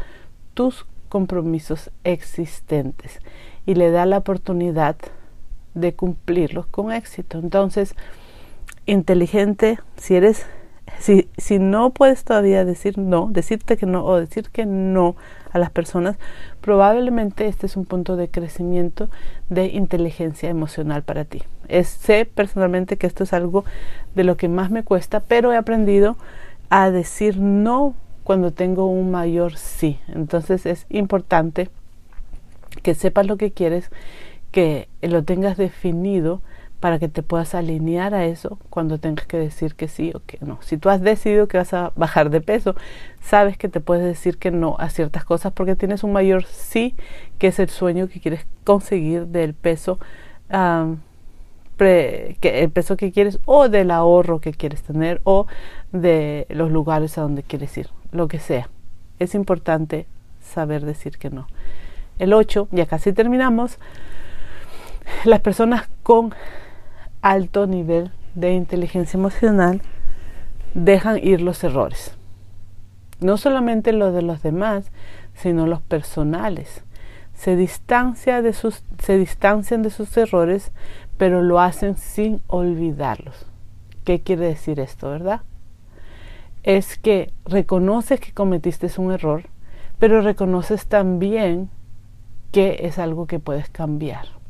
tus 0.53 0.85
compromisos 1.09 1.91
existentes 2.05 3.21
y 3.65 3.75
le 3.75 3.91
da 3.91 4.05
la 4.05 4.19
oportunidad 4.19 4.97
de 5.73 5.95
cumplirlos 5.95 6.67
con 6.67 6.93
éxito. 6.93 7.39
Entonces, 7.39 7.95
inteligente, 8.85 9.79
si 9.97 10.17
eres 10.17 10.45
si, 10.99 11.59
no 11.59 11.91
puedes 11.91 12.25
todavía 12.25 12.65
decir 12.65 12.99
no, 12.99 13.29
decirte 13.31 13.77
que 13.77 13.87
no 13.87 14.05
o 14.05 14.19
decir 14.19 14.51
que 14.51 14.67
no 14.67 15.17
a 15.53 15.59
las 15.59 15.71
personas, 15.71 16.17
probablemente 16.61 17.47
este 17.47 17.67
es 17.67 17.77
un 17.77 17.85
punto 17.85 18.17
de 18.17 18.29
crecimiento 18.29 19.09
de 19.49 19.67
inteligencia 19.67 20.49
emocional 20.49 21.03
para 21.03 21.25
ti. 21.25 21.43
sé 21.85 22.25
personalmente 22.27 22.97
que 22.97 23.07
esto 23.07 23.25
es 23.25 23.33
algo 23.33 23.65
de 24.15 24.25
lo 24.25 24.37
que 24.37 24.49
más 24.49 24.71
me 24.71 24.83
cuesta, 24.83 25.21
pero 25.21 25.53
he 25.53 25.57
aprendido 25.57 26.17
a 26.71 26.91
decir 26.91 27.39
no 27.39 27.95
cuando 28.25 28.53
tengo 28.53 28.87
un 28.87 29.11
mayor 29.11 29.57
sí. 29.57 29.99
Entonces 30.09 30.67
es 30.67 30.87
importante 30.89 31.71
que 32.83 32.95
sepas 32.95 33.27
lo 33.27 33.37
que 33.37 33.53
quieres, 33.53 33.91
que 34.51 34.89
lo 35.03 35.23
tengas 35.23 35.57
definido 35.57 36.41
para 36.85 36.99
que 36.99 37.09
te 37.09 37.23
puedas 37.23 37.55
alinear 37.55 38.13
a 38.13 38.27
eso 38.27 38.59
cuando 38.69 38.99
tengas 38.99 39.27
que 39.27 39.39
decir 39.39 39.75
que 39.75 39.89
sí 39.89 40.13
o 40.15 40.21
que 40.27 40.37
no. 40.43 40.59
Si 40.61 40.77
tú 40.77 40.91
has 40.91 41.01
decidido 41.01 41.49
que 41.49 41.57
vas 41.57 41.73
a 41.73 41.93
bajar 41.97 42.29
de 42.29 42.43
peso, 42.43 42.77
sabes 43.23 43.57
que 43.57 43.71
te 43.71 43.81
puedes 43.81 44.05
decir 44.05 44.37
que 44.37 44.51
no 44.51 44.77
a 44.79 44.91
ciertas 44.91 45.25
cosas 45.25 45.55
porque 45.55 45.77
tienes 45.77 46.05
un 46.05 46.13
mayor 46.13 46.45
sí, 46.45 46.95
que 47.39 47.47
es 47.47 47.59
el 47.59 47.71
sueño 47.71 48.07
que 48.09 48.21
quieres 48.21 48.47
conseguir 48.65 49.29
del 49.29 49.55
peso, 49.55 49.99
que, 51.79 52.37
el 52.43 52.71
peso 52.71 52.99
que 52.99 53.13
quieres 53.13 53.39
o 53.47 53.71
del 53.71 53.91
ahorro 53.91 54.41
que 54.41 54.53
quieres 54.53 54.83
tener 54.83 55.23
o 55.25 55.47
de 55.91 56.47
los 56.51 56.71
lugares 56.71 57.17
a 57.17 57.23
donde 57.23 57.43
quieres 57.45 57.75
ir, 57.79 57.89
lo 58.13 58.29
que 58.29 58.41
sea. 58.41 58.69
Es 59.19 59.35
importante 59.35 60.07
saber 60.43 60.85
decir 60.85 61.17
que 61.17 61.31
no. 61.31 61.47
El 62.19 62.35
8, 62.35 62.69
ya 62.73 62.85
casi 62.85 63.15
terminamos. 63.15 63.79
Las 65.25 65.41
personas 65.41 65.89
con 66.03 66.35
alto 67.25 67.67
nivel 67.67 68.13
de 68.35 68.53
inteligencia 68.53 69.17
emocional 69.17 69.81
dejan 70.75 71.17
ir 71.17 71.41
los 71.41 71.65
errores. 71.65 72.15
No 73.21 73.39
solamente 73.39 73.95
los 73.95 74.13
de 74.13 74.21
los 74.21 74.43
demás, 74.43 74.93
sino 75.33 75.67
los 75.67 75.81
personales. 75.81 76.85
Se, 77.33 77.57
distancia 77.57 78.43
de 78.43 78.53
sus, 78.53 78.85
se 79.03 79.17
distancian 79.17 79.83
de 79.83 79.89
sus 79.89 80.15
errores, 80.19 80.71
pero 81.17 81.41
lo 81.41 81.61
hacen 81.61 81.97
sin 81.97 82.43
olvidarlos. 82.47 83.47
¿Qué 84.05 84.21
quiere 84.21 84.45
decir 84.45 84.79
esto, 84.79 85.09
verdad? 85.09 85.41
Es 86.63 86.99
que 86.99 87.33
reconoces 87.47 88.21
que 88.21 88.33
cometiste 88.33 88.91
un 88.99 89.13
error, 89.13 89.45
pero 89.99 90.21
reconoces 90.21 90.87
también 90.89 91.71
que 92.53 92.81
es 92.83 92.99
algo 92.99 93.27
que 93.27 93.39
puedes 93.39 93.71
cambiar. 93.71 94.44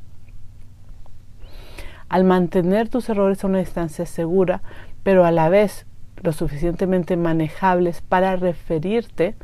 Al 2.09 2.25
mantener 2.25 2.89
tus 2.89 3.09
errores 3.09 3.43
a 3.43 3.47
una 3.47 3.59
distancia 3.59 4.07
segura, 4.07 4.63
pero 5.03 5.25
a 5.25 5.31
la 5.31 5.49
vez 5.49 5.87
lo 6.23 6.33
suficientemente 6.33 7.17
manejables 7.17 8.01
para 8.01 8.37
referirte, 8.37 9.35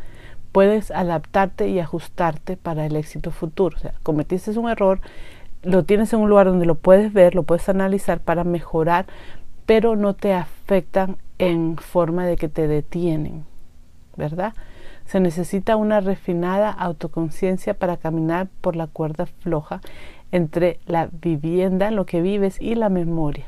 puedes 0.52 0.90
adaptarte 0.90 1.68
y 1.68 1.78
ajustarte 1.78 2.56
para 2.56 2.86
el 2.86 2.96
éxito 2.96 3.30
futuro. 3.30 3.76
O 3.76 3.80
sea, 3.80 3.94
cometiste 4.02 4.58
un 4.58 4.68
error, 4.68 5.00
lo 5.62 5.84
tienes 5.84 6.12
en 6.12 6.20
un 6.20 6.30
lugar 6.30 6.46
donde 6.46 6.66
lo 6.66 6.74
puedes 6.74 7.12
ver, 7.12 7.34
lo 7.34 7.42
puedes 7.42 7.68
analizar 7.68 8.20
para 8.20 8.44
mejorar, 8.44 9.06
pero 9.66 9.94
no 9.96 10.14
te 10.14 10.32
afectan 10.32 11.18
en 11.38 11.76
forma 11.76 12.26
de 12.26 12.36
que 12.36 12.48
te 12.48 12.66
detienen, 12.66 13.44
¿verdad? 14.16 14.54
Se 15.06 15.20
necesita 15.20 15.76
una 15.76 16.00
refinada 16.00 16.70
autoconciencia 16.70 17.74
para 17.74 17.96
caminar 17.96 18.48
por 18.60 18.76
la 18.76 18.86
cuerda 18.86 19.26
floja 19.26 19.80
entre 20.32 20.78
la 20.86 21.08
vivienda, 21.12 21.90
lo 21.90 22.06
que 22.06 22.22
vives, 22.22 22.60
y 22.60 22.74
la 22.74 22.88
memoria. 22.88 23.46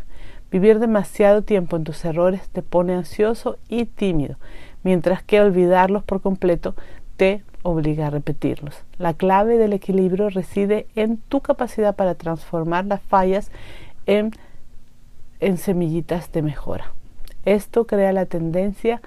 Vivir 0.51 0.79
demasiado 0.79 1.43
tiempo 1.43 1.77
en 1.77 1.85
tus 1.85 2.05
errores 2.05 2.49
te 2.51 2.63
pone 2.63 2.95
ansioso 2.95 3.57
y 3.69 3.87
tímido, 3.87 4.37
mientras 4.83 5.23
que 5.23 5.41
olvidarlos 5.41 6.03
por 6.05 6.21
completo 6.21 6.75
te 7.17 7.43
obliga 7.63 8.09
a 8.09 8.11
repetirlos. 8.11 8.83
La 8.99 9.15
clave 9.15 9.57
del 9.57 9.73
equilibrio 9.73 10.29
reside 10.29 10.87
en 10.95 11.17
tu 11.17 11.41
capacidad 11.41 11.95
para 11.95 12.15
transformar 12.17 12.85
las 12.85 13.01
fallas 13.01 13.51
en, 14.07 14.33
en 15.41 15.57
semillitas 15.57 16.31
de 16.33 16.43
mejora. 16.43 16.93
Esto 17.45 17.87
crea 17.87 18.13
la 18.13 18.27
tendencia 18.27 19.01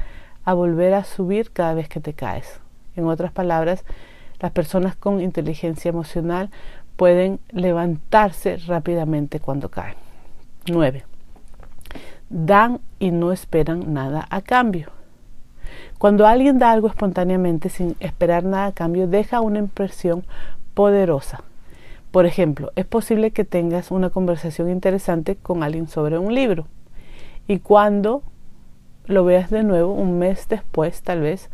a 0.46 0.54
volver 0.54 0.94
a 0.94 1.04
subir 1.04 1.52
cada 1.52 1.74
vez 1.74 1.90
que 1.90 2.00
te 2.00 2.14
caes. 2.14 2.60
En 2.96 3.06
otras 3.06 3.32
palabras, 3.32 3.84
las 4.40 4.52
personas 4.52 4.96
con 4.96 5.22
inteligencia 5.22 5.90
emocional 5.90 6.50
pueden 6.96 7.40
levantarse 7.50 8.58
rápidamente 8.58 9.40
cuando 9.40 9.70
caen. 9.70 9.96
9. 10.72 11.04
Dan 12.30 12.80
y 13.00 13.12
no 13.12 13.32
esperan 13.32 13.94
nada 13.94 14.26
a 14.30 14.42
cambio. 14.42 14.90
Cuando 15.98 16.28
alguien 16.28 16.60
da 16.60 16.72
algo 16.72 16.88
espontáneamente 16.88 17.70
sin 17.70 17.96
esperar 18.00 18.44
nada 18.44 18.68
a 18.68 18.72
cambio, 18.72 19.08
deja 19.08 19.42
una 19.42 19.60
impresión 19.60 20.26
poderosa. 20.74 21.44
Por 22.12 22.26
ejemplo, 22.26 22.72
es 22.76 22.86
posible 22.86 23.32
que 23.32 23.44
tengas 23.44 23.92
una 23.92 24.10
conversación 24.10 24.70
interesante 24.70 25.36
con 25.36 25.64
alguien 25.64 25.88
sobre 25.88 26.18
un 26.18 26.34
libro 26.34 26.68
y 27.48 27.60
cuando 27.60 28.24
lo 29.06 29.24
veas 29.24 29.50
de 29.50 29.64
nuevo 29.64 29.94
un 29.94 30.18
mes 30.18 30.48
después, 30.48 31.02
tal 31.02 31.22
vez, 31.22 31.50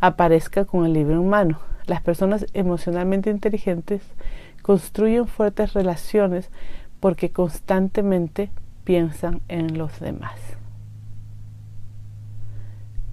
aparezca 0.00 0.64
con 0.64 0.84
el 0.84 0.92
libro 0.92 1.14
en 1.14 1.28
mano. 1.28 1.60
Las 1.86 2.02
personas 2.02 2.46
emocionalmente 2.52 3.30
inteligentes 3.30 4.02
construyen 4.66 5.28
fuertes 5.28 5.74
relaciones 5.74 6.50
porque 6.98 7.30
constantemente 7.30 8.50
piensan 8.82 9.40
en 9.46 9.78
los 9.78 10.00
demás. 10.00 10.40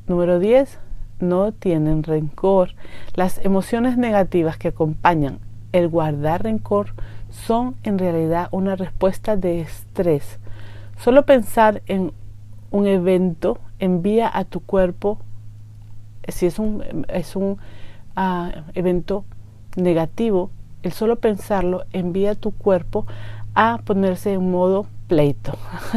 Número 0.08 0.40
10. 0.40 0.80
No 1.20 1.52
tienen 1.52 2.02
rencor. 2.02 2.72
Las 3.14 3.38
emociones 3.46 4.00
negativas 4.00 4.58
que 4.58 4.70
acompañan 4.70 5.42
el 5.74 5.90
guardar 5.90 6.42
rencor 6.42 6.88
son 7.30 7.76
en 7.84 8.00
realidad 8.00 8.48
una 8.50 8.76
respuesta 8.76 9.38
de 9.38 9.62
estrés. 9.62 10.40
Solo 10.98 11.24
pensar 11.24 11.84
en 11.86 12.14
un 12.72 12.88
evento 12.88 13.60
envía 13.78 14.28
a 14.36 14.44
tu 14.44 14.60
cuerpo, 14.60 15.20
si 16.28 16.48
es 16.48 16.58
un, 16.58 17.06
es 17.10 17.36
un 17.36 17.60
uh, 18.18 18.50
evento 18.74 19.24
negativo, 19.76 20.50
el 20.84 20.92
solo 20.92 21.16
pensarlo 21.16 21.86
envía 21.92 22.32
a 22.32 22.36
tu 22.36 22.52
cuerpo 22.52 23.06
a 23.56 23.80
ponerse 23.84 24.34
en 24.34 24.52
modo 24.52 24.88
pleito 25.08 25.54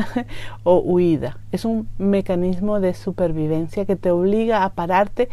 o 0.63 0.79
huida. 0.79 1.39
Es 1.53 1.65
un 1.65 1.89
mecanismo 1.99 2.81
de 2.81 2.95
supervivencia 2.95 3.85
que 3.85 3.97
te 3.97 4.11
obliga 4.11 4.65
a 4.65 4.71
pararte 4.71 5.29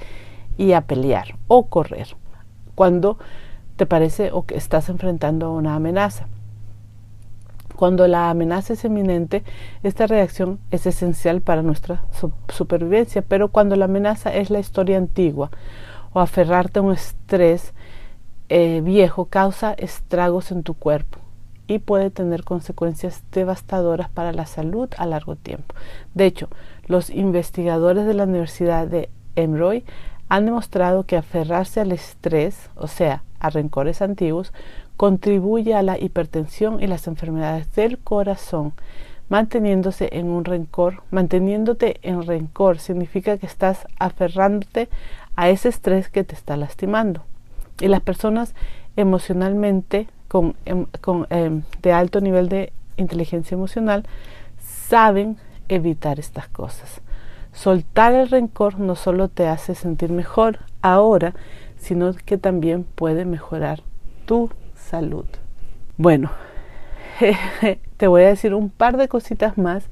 y 0.58 0.74
a 0.74 0.82
pelear 0.82 1.36
o 1.48 1.68
correr 1.68 2.16
cuando 2.76 3.18
te 3.76 3.86
parece 3.86 4.32
o 4.32 4.44
que 4.44 4.56
estás 4.56 4.90
enfrentando 4.90 5.52
una 5.52 5.76
amenaza. 5.76 6.28
Cuando 7.76 8.08
la 8.08 8.30
amenaza 8.30 8.74
es 8.74 8.86
eminente, 8.86 9.44
esta 9.82 10.06
reacción 10.06 10.60
es 10.70 10.86
esencial 10.86 11.42
para 11.42 11.64
nuestra 11.64 12.04
supervivencia, 12.50 13.24
pero 13.24 13.50
cuando 13.50 13.76
la 13.76 13.86
amenaza 13.86 14.34
es 14.34 14.52
la 14.52 14.60
historia 14.60 14.98
antigua 14.98 15.50
o 16.14 16.20
aferrarte 16.20 16.80
a 16.80 16.84
un 16.84 16.94
estrés 16.94 17.74
eh, 18.56 18.82
viejo 18.82 19.26
causa 19.26 19.74
estragos 19.74 20.52
en 20.52 20.62
tu 20.62 20.76
cuerpo 20.76 21.18
y 21.66 21.80
puede 21.80 22.12
tener 22.12 22.44
consecuencias 22.44 23.24
devastadoras 23.32 24.10
para 24.10 24.32
la 24.32 24.46
salud 24.46 24.90
a 25.00 25.08
largo 25.08 25.36
tiempo. 25.36 25.74
De 26.14 26.28
hecho, 26.28 26.50
los 26.86 27.10
investigadores 27.10 28.06
de 28.06 28.14
la 28.14 28.26
Universidad 28.26 28.86
de 28.86 29.10
Emory 29.36 29.84
han 30.30 30.46
demostrado 30.46 31.02
que 31.02 31.18
aferrarse 31.18 31.82
al 31.82 31.92
estrés, 31.94 32.70
o 32.76 32.86
sea, 32.86 33.24
a 33.40 33.50
rencores 33.50 34.04
antiguos, 34.04 34.54
contribuye 34.98 35.74
a 35.74 35.82
la 35.82 35.98
hipertensión 35.98 36.80
y 36.80 36.86
las 36.86 37.08
enfermedades 37.08 37.74
del 37.74 37.98
corazón. 37.98 38.74
Manteniéndose 39.30 40.10
en 40.12 40.28
un 40.28 40.46
rencor, 40.46 41.02
manteniéndote 41.10 41.98
en 42.04 42.22
rencor 42.22 42.78
significa 42.78 43.40
que 43.40 43.48
estás 43.48 43.88
aferrándote 43.98 44.90
a 45.36 45.50
ese 45.50 45.70
estrés 45.70 46.10
que 46.10 46.24
te 46.24 46.36
está 46.36 46.56
lastimando. 46.56 47.24
Y 47.80 47.88
las 47.88 48.02
personas 48.02 48.54
emocionalmente 48.96 50.08
con, 50.28 50.56
em, 50.66 50.88
em, 51.30 51.64
de 51.82 51.92
alto 51.92 52.22
nivel 52.22 52.50
de 52.50 52.74
inteligencia 52.98 53.56
emocional 53.56 54.06
saben 54.60 55.38
evitar 55.70 56.20
estas 56.20 56.48
cosas. 56.48 57.02
Soltar 57.52 58.14
el 58.14 58.30
rencor 58.30 58.80
no 58.80 58.96
solo 58.96 59.28
te 59.28 59.48
hace 59.48 59.76
sentir 59.76 60.12
mejor 60.12 60.60
ahora, 60.82 61.34
sino 61.78 62.14
que 62.14 62.38
también 62.38 62.84
puede 62.84 63.26
mejorar 63.26 63.82
tu 64.26 64.50
salud. 64.76 65.26
Bueno, 65.98 66.32
te 67.98 68.08
voy 68.08 68.24
a 68.24 68.30
decir 68.30 68.54
un 68.54 68.70
par 68.70 68.98
de 68.98 69.08
cositas 69.08 69.58
más 69.58 69.86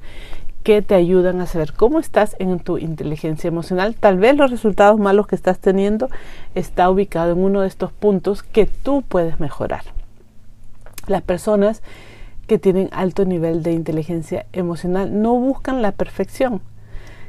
que 0.62 0.82
te 0.82 0.94
ayudan 0.94 1.40
a 1.40 1.46
saber 1.46 1.72
cómo 1.72 1.98
estás 1.98 2.36
en 2.38 2.60
tu 2.60 2.78
inteligencia 2.78 3.48
emocional. 3.48 3.94
Tal 3.98 4.18
vez 4.18 4.36
los 4.36 4.50
resultados 4.50 4.98
malos 4.98 5.26
que 5.26 5.34
estás 5.34 5.58
teniendo 5.58 6.08
está 6.54 6.88
ubicado 6.88 7.32
en 7.32 7.38
uno 7.38 7.62
de 7.62 7.68
estos 7.68 7.92
puntos 7.92 8.42
que 8.42 8.66
tú 8.66 9.02
puedes 9.02 9.40
mejorar. 9.40 9.82
Las 11.06 11.22
personas 11.22 11.82
que 12.46 12.58
tienen 12.58 12.88
alto 12.92 13.24
nivel 13.24 13.62
de 13.62 13.72
inteligencia 13.72 14.46
emocional 14.52 15.20
no 15.20 15.34
buscan 15.34 15.82
la 15.82 15.92
perfección. 15.92 16.60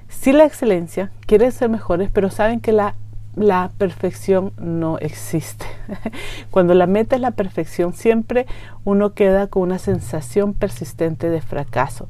Sí 0.10 0.32
la 0.32 0.46
excelencia, 0.46 1.12
quieren 1.26 1.52
ser 1.52 1.69
mejores, 1.69 2.10
pero 2.13 2.30
saben 2.30 2.60
que 2.60 2.72
la, 2.72 2.93
la 3.36 3.72
perfección 3.80 4.54
no 4.60 5.00
existe. 5.00 5.65
Cuando 6.52 6.76
la 6.76 6.86
meta 6.86 7.15
es 7.15 7.22
la 7.22 7.32
perfección, 7.32 7.93
siempre 7.93 8.46
uno 8.84 9.13
queda 9.13 9.48
con 9.48 9.63
una 9.63 9.80
sensación 9.80 10.54
persistente 10.54 11.30
de 11.30 11.41
fracaso 11.41 12.08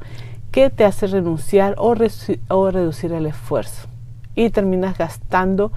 que 0.53 0.69
te 0.69 0.85
hace 0.85 1.07
renunciar 1.07 1.73
o, 1.79 1.95
reducir 1.95 3.11
el 3.11 3.25
esfuerzo 3.25 3.87
y 4.35 4.51
terminas 4.51 4.95
gastando 4.99 5.71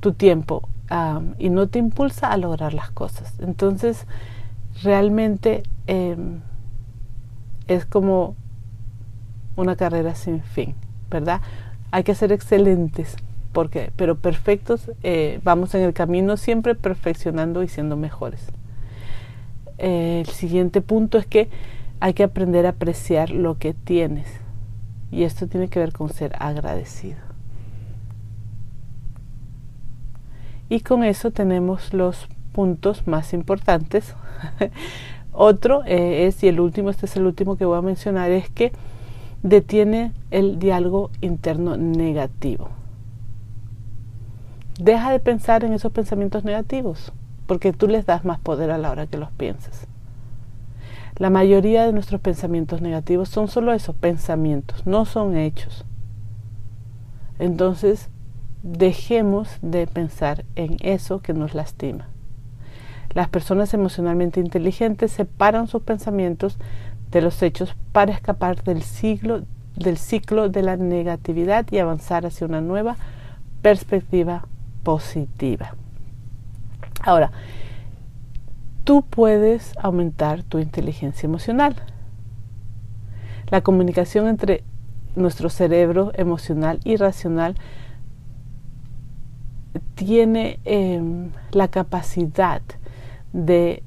tu 0.00 0.14
tiempo 0.14 0.68
y 1.38 1.48
no 1.48 1.68
te 1.68 1.78
impulsa 1.78 2.32
a 2.32 2.36
lograr 2.36 2.74
las 2.74 2.90
cosas. 2.90 3.34
Entonces, 3.38 4.04
realmente 4.82 5.62
em, 5.86 6.40
es 7.68 7.86
como 7.86 8.34
una 9.54 9.76
carrera 9.76 10.16
sin 10.16 10.42
fin, 10.42 10.74
¿verdad? 11.08 11.40
Hay 11.92 12.02
que 12.02 12.16
ser 12.16 12.32
excelentes, 12.32 13.14
porque, 13.52 13.92
pero 13.94 14.16
perfectos, 14.16 14.90
eh, 15.04 15.40
vamos 15.44 15.72
en 15.76 15.82
el 15.82 15.92
camino 15.92 16.36
siempre 16.36 16.74
perfeccionando 16.74 17.62
y 17.62 17.68
siendo 17.68 17.96
mejores. 17.96 18.44
el 19.78 20.26
siguiente 20.26 20.80
punto 20.80 21.18
es 21.18 21.26
que 21.26 21.48
hay 22.00 22.14
que 22.14 22.24
aprender 22.24 22.66
a 22.66 22.70
apreciar 22.70 23.30
lo 23.30 23.58
que 23.58 23.74
tienes. 23.74 24.28
Y 25.10 25.22
esto 25.22 25.46
tiene 25.46 25.68
que 25.68 25.78
ver 25.78 25.92
con 25.92 26.10
ser 26.10 26.34
agradecido. 26.38 27.18
Y 30.68 30.80
con 30.80 31.04
eso 31.04 31.30
tenemos 31.30 31.94
los 31.94 32.28
puntos 32.52 33.06
más 33.06 33.32
importantes. 33.32 34.14
Otro 35.32 35.84
eh, 35.84 36.26
es, 36.26 36.42
y 36.42 36.48
el 36.48 36.60
último, 36.60 36.90
este 36.90 37.06
es 37.06 37.16
el 37.16 37.26
último 37.26 37.56
que 37.56 37.64
voy 37.64 37.78
a 37.78 37.82
mencionar, 37.82 38.30
es 38.30 38.48
que 38.50 38.72
detiene 39.42 40.12
el 40.30 40.58
diálogo 40.58 41.10
interno 41.20 41.76
negativo. 41.76 42.70
Deja 44.78 45.12
de 45.12 45.20
pensar 45.20 45.64
en 45.64 45.72
esos 45.72 45.92
pensamientos 45.92 46.44
negativos, 46.44 47.12
porque 47.46 47.72
tú 47.72 47.86
les 47.86 48.06
das 48.06 48.24
más 48.24 48.40
poder 48.40 48.70
a 48.70 48.78
la 48.78 48.90
hora 48.90 49.06
que 49.06 49.18
los 49.18 49.30
piensas. 49.30 49.86
La 51.16 51.30
mayoría 51.30 51.86
de 51.86 51.92
nuestros 51.92 52.20
pensamientos 52.20 52.82
negativos 52.82 53.30
son 53.30 53.48
solo 53.48 53.72
eso, 53.72 53.94
pensamientos, 53.94 54.86
no 54.86 55.06
son 55.06 55.36
hechos. 55.36 55.84
Entonces, 57.38 58.10
dejemos 58.62 59.48
de 59.62 59.86
pensar 59.86 60.44
en 60.56 60.76
eso 60.80 61.20
que 61.20 61.32
nos 61.32 61.54
lastima. 61.54 62.08
Las 63.14 63.28
personas 63.28 63.72
emocionalmente 63.72 64.40
inteligentes 64.40 65.10
separan 65.10 65.68
sus 65.68 65.82
pensamientos 65.82 66.58
de 67.10 67.22
los 67.22 67.42
hechos 67.42 67.74
para 67.92 68.12
escapar 68.12 68.62
del, 68.62 68.82
del 69.76 69.96
ciclo 69.96 70.48
de 70.50 70.62
la 70.62 70.76
negatividad 70.76 71.66
y 71.70 71.78
avanzar 71.78 72.26
hacia 72.26 72.46
una 72.46 72.60
nueva 72.60 72.96
perspectiva 73.62 74.46
positiva. 74.82 75.74
Ahora, 77.02 77.30
tú 78.86 79.02
puedes 79.02 79.72
aumentar 79.78 80.44
tu 80.44 80.60
inteligencia 80.60 81.26
emocional. 81.26 81.74
La 83.50 83.60
comunicación 83.60 84.28
entre 84.28 84.62
nuestro 85.16 85.50
cerebro 85.50 86.12
emocional 86.14 86.78
y 86.84 86.94
racional 86.94 87.56
tiene 89.96 90.60
em, 90.64 91.32
la 91.50 91.66
capacidad 91.66 92.62
de, 93.32 93.82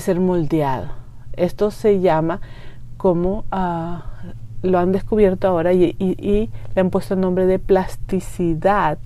ser 0.00 0.18
moldeado. 0.18 0.88
Esto 1.34 1.70
se 1.70 2.00
llama 2.00 2.40
como 2.96 3.44
ah, 3.52 4.04
lo 4.62 4.80
han 4.80 4.90
descubierto 4.90 5.46
ahora 5.46 5.72
y, 5.72 5.94
le 6.74 6.80
han 6.80 6.90
puesto 6.90 7.14
el 7.14 7.20
nombre 7.20 7.46
de 7.46 7.60
plasticidad, 7.60 8.98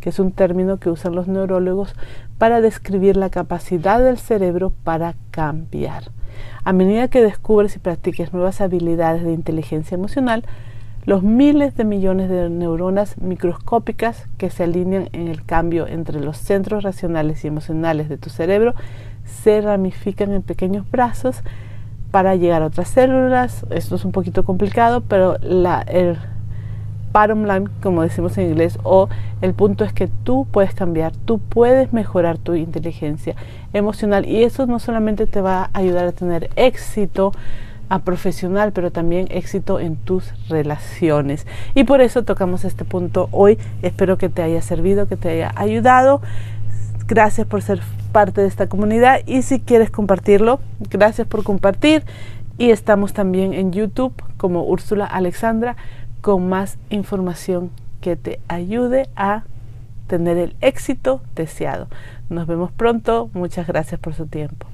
que 0.00 0.08
es 0.08 0.18
un 0.18 0.32
término 0.32 0.78
que 0.78 0.90
usan 0.90 1.14
los 1.14 1.28
neurólogos 1.28 1.94
para 2.38 2.60
describir 2.60 3.16
la 3.16 3.30
capacidad 3.30 4.00
del 4.00 4.18
cerebro 4.18 4.72
para 4.84 5.14
cambiar. 5.30 6.04
A 6.64 6.72
medida 6.72 7.08
que 7.08 7.22
descubres 7.22 7.76
y 7.76 7.78
practiques 7.78 8.32
nuevas 8.32 8.60
habilidades 8.60 9.22
de 9.24 9.32
inteligencia 9.32 9.94
emocional, 9.94 10.44
los 11.06 11.22
miles 11.22 11.76
de 11.76 11.84
millones 11.84 12.28
de 12.28 12.50
neuronas 12.50 13.16
microscópicas 13.18 14.26
que 14.36 14.50
se 14.50 14.64
alinean 14.64 15.08
en 15.12 15.28
el 15.28 15.44
cambio 15.44 15.86
entre 15.86 16.20
los 16.20 16.36
centros 16.36 16.82
racionales 16.82 17.44
y 17.44 17.48
emocionales 17.48 18.08
de 18.08 18.18
tu 18.18 18.28
cerebro 18.28 18.74
se 19.24 19.60
ramifican 19.60 20.32
en 20.32 20.42
pequeños 20.42 20.90
brazos 20.90 21.42
para 22.10 22.36
llegar 22.36 22.62
a 22.62 22.66
otras 22.66 22.88
células. 22.88 23.64
Esto 23.70 23.96
es 23.96 24.04
un 24.04 24.12
poquito 24.12 24.44
complicado, 24.44 25.00
pero 25.00 25.36
la, 25.40 25.80
el 25.82 26.18
bottom 27.12 27.44
line, 27.44 27.68
como 27.82 28.02
decimos 28.02 28.36
en 28.38 28.50
inglés, 28.50 28.78
o 28.82 29.08
el 29.40 29.54
punto 29.54 29.84
es 29.84 29.92
que 29.92 30.08
tú 30.08 30.46
puedes 30.50 30.74
cambiar, 30.74 31.12
tú 31.24 31.38
puedes 31.38 31.92
mejorar 31.92 32.38
tu 32.38 32.54
inteligencia 32.54 33.34
emocional 33.72 34.26
y 34.26 34.44
eso 34.44 34.66
no 34.66 34.78
solamente 34.78 35.26
te 35.26 35.40
va 35.40 35.64
a 35.64 35.70
ayudar 35.78 36.06
a 36.06 36.12
tener 36.12 36.50
éxito, 36.56 37.32
a 37.88 37.98
profesional, 37.98 38.72
pero 38.72 38.92
también 38.92 39.26
éxito 39.30 39.80
en 39.80 39.96
tus 39.96 40.32
relaciones. 40.48 41.46
Y 41.74 41.84
por 41.84 42.00
eso 42.00 42.22
tocamos 42.22 42.64
este 42.64 42.84
punto 42.84 43.28
hoy. 43.32 43.58
Espero 43.82 44.16
que 44.16 44.28
te 44.28 44.42
haya 44.42 44.62
servido, 44.62 45.08
que 45.08 45.16
te 45.16 45.28
haya 45.28 45.52
ayudado. 45.56 46.22
Gracias 47.08 47.46
por 47.48 47.62
ser 47.62 47.80
parte 48.12 48.40
de 48.40 48.46
esta 48.46 48.68
comunidad 48.68 49.20
y 49.26 49.42
si 49.42 49.60
quieres 49.60 49.90
compartirlo, 49.90 50.60
gracias 50.88 51.26
por 51.26 51.42
compartir. 51.42 52.04
Y 52.58 52.70
estamos 52.70 53.12
también 53.12 53.54
en 53.54 53.72
YouTube 53.72 54.12
como 54.36 54.64
Úrsula 54.64 55.06
Alexandra 55.06 55.76
con 56.20 56.48
más 56.48 56.78
información 56.90 57.70
que 58.00 58.16
te 58.16 58.40
ayude 58.48 59.08
a 59.16 59.44
tener 60.06 60.38
el 60.38 60.56
éxito 60.60 61.20
deseado. 61.34 61.88
Nos 62.28 62.46
vemos 62.46 62.72
pronto. 62.72 63.30
Muchas 63.32 63.66
gracias 63.66 64.00
por 64.00 64.14
su 64.14 64.26
tiempo. 64.26 64.66